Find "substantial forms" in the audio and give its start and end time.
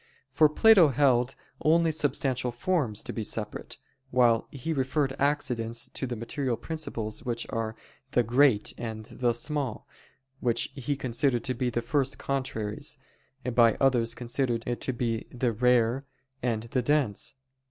1.91-3.03